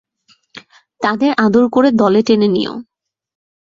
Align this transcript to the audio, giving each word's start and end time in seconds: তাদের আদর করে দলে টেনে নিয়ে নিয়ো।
তাদের 1.01 1.31
আদর 1.37 1.65
করে 1.69 1.89
দলে 1.91 2.21
টেনে 2.23 2.47
নিয়ে 2.47 2.51
নিয়ো। 2.55 2.73